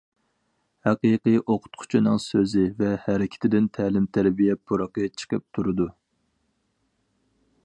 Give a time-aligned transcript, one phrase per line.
[0.87, 5.91] ھەقىقىي ئوقۇتقۇچىنىڭ سۆزى ۋە ھەرىكىتىدىن تەلىم-تەربىيە پۇرىقى چىقىپ تۇرىدۇ.